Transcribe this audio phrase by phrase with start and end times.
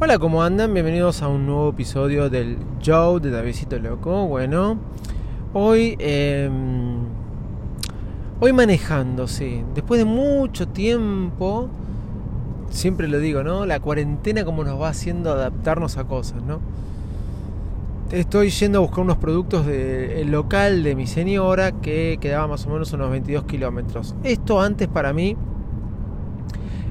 [0.00, 0.72] Hola, ¿cómo andan?
[0.72, 4.28] Bienvenidos a un nuevo episodio del Joe de Davidito Loco.
[4.28, 4.78] Bueno,
[5.52, 6.48] hoy, eh,
[8.38, 9.64] hoy manejando, sí.
[9.74, 11.68] Después de mucho tiempo,
[12.70, 13.66] siempre lo digo, ¿no?
[13.66, 16.60] La cuarentena como nos va haciendo adaptarnos a cosas, ¿no?
[18.12, 22.70] Estoy yendo a buscar unos productos del local de mi señora que quedaba más o
[22.70, 24.14] menos unos 22 kilómetros.
[24.22, 25.36] Esto antes para mí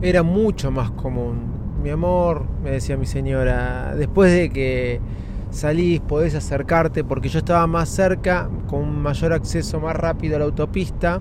[0.00, 1.63] era mucho más común.
[1.84, 5.00] Mi amor, me decía mi señora, después de que
[5.50, 10.46] salís podés acercarte porque yo estaba más cerca, con mayor acceso más rápido a la
[10.46, 11.20] autopista.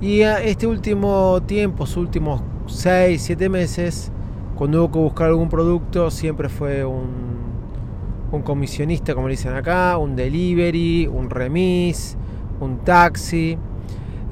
[0.00, 4.10] Y a este último tiempo, últimos 6, 7 meses,
[4.56, 7.06] cuando hubo que buscar algún producto, siempre fue un,
[8.32, 12.16] un comisionista, como le dicen acá, un delivery, un remis,
[12.58, 13.56] un taxi.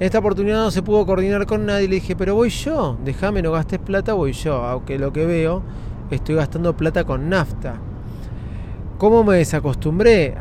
[0.01, 3.43] En esta oportunidad no se pudo coordinar con nadie le dije, pero voy yo, déjame,
[3.43, 4.55] no gastes plata, voy yo.
[4.65, 5.65] Aunque lo que veo,
[6.13, 7.75] estoy gastando plata con nafta.
[8.97, 10.37] ¿Cómo me desacostumbré?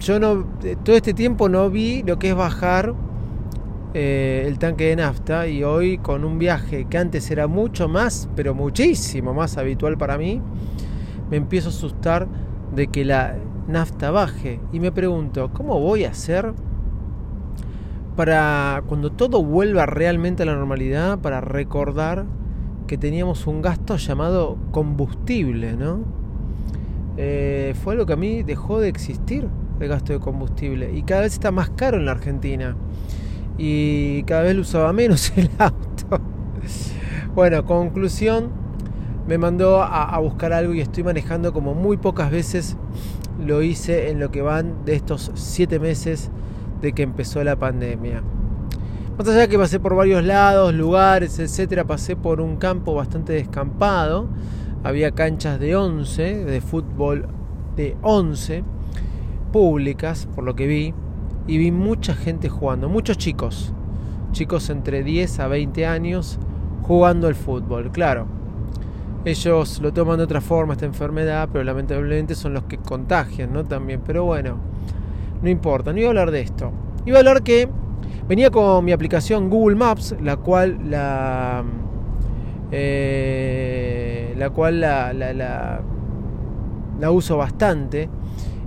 [0.00, 0.46] Yo no,
[0.82, 2.94] todo este tiempo no vi lo que es bajar
[3.92, 8.26] eh, el tanque de nafta y hoy con un viaje que antes era mucho más,
[8.36, 10.40] pero muchísimo más habitual para mí,
[11.30, 12.26] me empiezo a asustar
[12.74, 13.36] de que la
[13.68, 16.54] nafta baje y me pregunto, ¿cómo voy a hacer
[18.16, 22.24] para cuando todo vuelva realmente a la normalidad, para recordar
[22.86, 26.00] que teníamos un gasto llamado combustible, ¿no?
[27.18, 29.48] Eh, fue algo que a mí dejó de existir
[29.80, 32.76] el gasto de combustible y cada vez está más caro en la Argentina
[33.58, 36.20] y cada vez lo usaba menos el auto.
[37.34, 38.50] Bueno, conclusión,
[39.26, 42.76] me mandó a, a, buscar algo y estoy manejando como muy pocas veces
[43.44, 46.30] lo hice en lo que van de estos siete meses
[46.80, 48.22] de que empezó la pandemia.
[49.18, 54.28] Más allá que pasé por varios lados, lugares, etcétera, pasé por un campo bastante descampado.
[54.84, 57.26] Había canchas de 11, de fútbol
[57.76, 58.62] de 11,
[59.52, 60.94] públicas, por lo que vi.
[61.46, 63.72] Y vi mucha gente jugando, muchos chicos.
[64.32, 66.38] Chicos entre 10 a 20 años
[66.82, 67.90] jugando al fútbol.
[67.92, 68.26] Claro,
[69.24, 73.64] ellos lo toman de otra forma esta enfermedad, pero lamentablemente son los que contagian, ¿no?
[73.64, 74.58] También, pero bueno,
[75.42, 76.72] no importa, no iba a hablar de esto.
[77.04, 77.68] Iba a hablar que
[78.28, 81.64] venía con mi aplicación Google Maps, la cual la.
[82.72, 85.80] Eh, la cual la, la,
[87.10, 88.08] uso bastante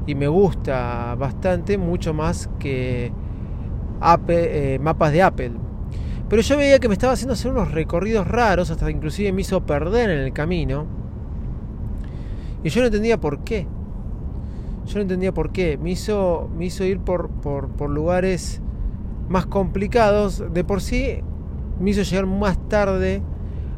[0.07, 3.11] y me gusta bastante, mucho más que
[4.29, 5.51] eh, mapas de Apple.
[6.29, 9.65] Pero yo veía que me estaba haciendo hacer unos recorridos raros, hasta inclusive me hizo
[9.65, 10.85] perder en el camino.
[12.63, 13.67] Y yo no entendía por qué.
[14.89, 15.77] Yo no entendía por qué.
[15.77, 18.59] Me hizo, me hizo ir por, por, lugares
[19.27, 20.43] más complicados.
[20.51, 21.19] De por sí
[21.79, 23.21] me hizo llegar más tarde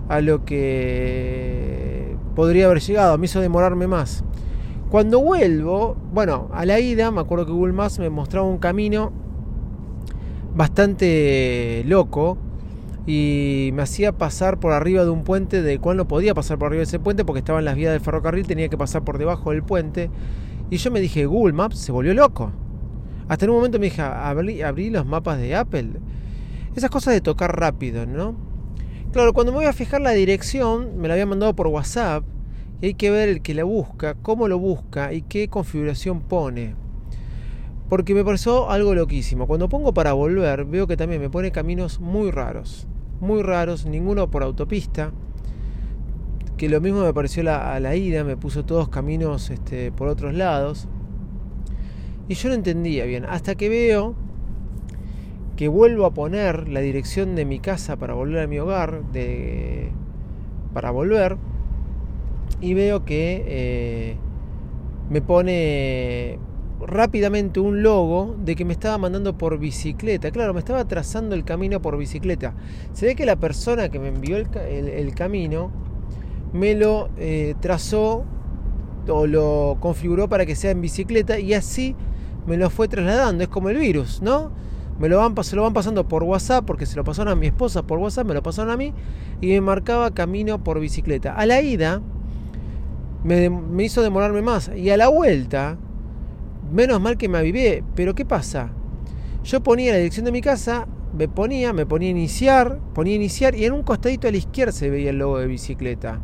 [0.08, 3.18] a lo que podría haber llegado.
[3.18, 4.24] Me hizo demorarme más.
[4.90, 9.12] Cuando vuelvo, bueno, a la ida, me acuerdo que Google Maps me mostraba un camino
[10.56, 12.38] bastante loco
[13.06, 16.68] y me hacía pasar por arriba de un puente del cual no podía pasar por
[16.68, 19.52] arriba de ese puente porque estaban las vías del ferrocarril, tenía que pasar por debajo
[19.52, 20.10] del puente
[20.72, 22.54] y yo me dije, Google Maps se volvió loco.
[23.28, 25.90] Hasta en un momento me dije, abrí, abrí los mapas de Apple.
[26.74, 28.38] Esas cosas de tocar rápido, ¿no?
[29.12, 32.24] Claro, cuando me voy a fijar la dirección, me la había mandado por WhatsApp
[32.80, 36.76] y hay que ver el que la busca, cómo lo busca y qué configuración pone.
[37.90, 39.48] Porque me pareció algo loquísimo.
[39.48, 42.88] Cuando pongo para volver, veo que también me pone caminos muy raros.
[43.20, 45.12] Muy raros, ninguno por autopista
[46.62, 50.08] que lo mismo me pareció la, a la ida, me puso todos caminos este, por
[50.08, 50.88] otros lados.
[52.28, 54.14] Y yo no entendía bien, hasta que veo
[55.56, 59.90] que vuelvo a poner la dirección de mi casa para volver a mi hogar, de,
[60.72, 61.38] para volver,
[62.62, 64.18] y veo que eh,
[65.10, 66.38] me pone
[66.80, 70.30] rápidamente un logo de que me estaba mandando por bicicleta.
[70.30, 72.54] Claro, me estaba trazando el camino por bicicleta.
[72.94, 75.72] Se ve que la persona que me envió el, camino
[76.54, 78.26] me lo eh, trazó
[79.08, 81.96] o lo configuró para que sea en bicicleta y así
[82.46, 83.44] me lo fue trasladando.
[83.44, 84.52] Es como el virus, ¿no?
[85.00, 87.48] Me lo van, se lo van pasando por WhatsApp porque se lo pasaron a mi
[87.48, 88.94] esposa por WhatsApp, me lo pasaron a mí
[89.40, 91.34] y me marcaba camino por bicicleta.
[91.34, 92.02] A la ida
[93.24, 95.78] me, me hizo demorarme más y a la vuelta,
[96.72, 98.72] menos mal que me avivé, pero ¿qué pasa?
[99.44, 100.88] Yo ponía la dirección de mi casa,
[101.18, 104.38] me ponía, me ponía a iniciar, ponía a iniciar y en un costadito a la
[104.38, 106.22] izquierda se veía el logo de bicicleta.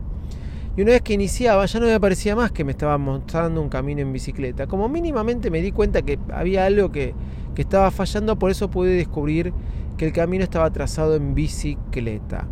[0.77, 3.67] Y una vez que iniciaba ya no me parecía más que me estaba mostrando un
[3.67, 4.67] camino en bicicleta.
[4.67, 7.15] Como mínimamente me di cuenta que había algo que,
[7.55, 9.51] que estaba fallando, por eso pude descubrir
[9.97, 12.47] que el camino estaba trazado en bicicleta.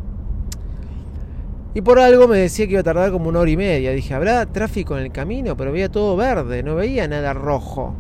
[1.75, 3.91] Y por algo me decía que iba a tardar como una hora y media.
[3.91, 5.55] Dije, ¿habrá tráfico en el camino?
[5.55, 7.93] Pero veía todo verde, no veía nada rojo.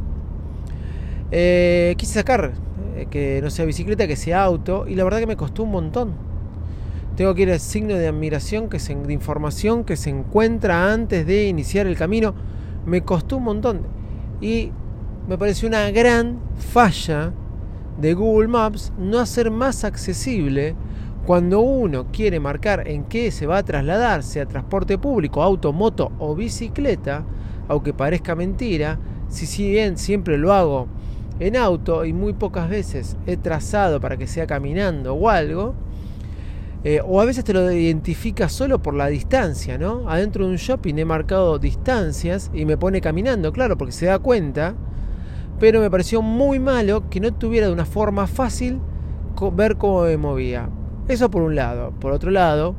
[1.29, 2.53] Eh, quise sacar
[2.95, 4.85] eh, que no sea bicicleta, que sea auto.
[4.87, 6.34] Y la verdad que me costó un montón.
[7.15, 11.25] Tengo que ir al signo de admiración, que se, de información que se encuentra antes
[11.25, 12.33] de iniciar el camino.
[12.85, 13.81] Me costó un montón.
[14.41, 14.71] Y
[15.27, 17.31] me pareció una gran falla
[17.99, 20.75] de Google Maps no hacer más accesible
[21.25, 26.11] cuando uno quiere marcar en qué se va a trasladar, sea transporte público, auto, moto
[26.19, 27.25] o bicicleta,
[27.67, 30.87] aunque parezca mentira, si bien siempre lo hago
[31.39, 35.73] en auto y muy pocas veces he trazado para que sea caminando o algo,
[36.87, 40.07] eh, o a veces te lo identifica solo por la distancia, ¿no?
[40.07, 44.19] Adentro de un shopping he marcado distancias y me pone caminando, claro, porque se da
[44.19, 44.75] cuenta,
[45.59, 48.79] pero me pareció muy malo que no tuviera de una forma fácil
[49.53, 50.69] ver cómo me movía.
[51.07, 51.91] Eso por un lado.
[51.99, 52.75] Por otro lado,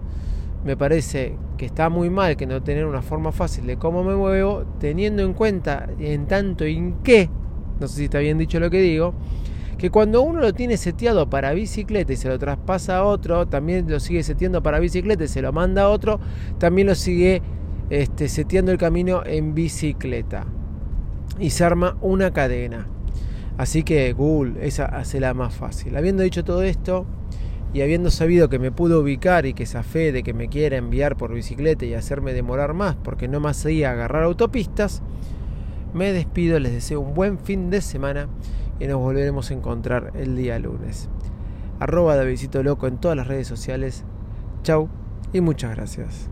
[0.64, 4.14] me parece que está muy mal que no tener una forma fácil de cómo me
[4.14, 7.29] muevo, teniendo en cuenta en tanto en qué,
[7.81, 9.14] no sé si está bien dicho lo que digo,
[9.78, 13.90] que cuando uno lo tiene seteado para bicicleta y se lo traspasa a otro, también
[13.90, 16.19] lo sigue seteando para bicicleta y se lo manda a otro,
[16.58, 17.43] también lo sigue
[17.90, 20.46] este, seteando el camino en bicicleta.
[21.38, 22.88] Y se arma una cadena.
[23.58, 25.96] Así que Google, esa hace la más fácil.
[25.96, 27.06] Habiendo dicho todo esto,
[27.76, 30.79] y habiendo sabido que me pudo ubicar y que esa fe de que me quiera
[30.79, 35.02] enviar por bicicleta y hacerme demorar más porque no más a agarrar autopistas,
[35.93, 38.29] me despido, les deseo un buen fin de semana
[38.81, 41.08] y nos volveremos a encontrar el día lunes.
[41.78, 44.05] Arroba Davidito Loco en todas las redes sociales.
[44.62, 44.88] Chau
[45.32, 46.25] y muchas gracias.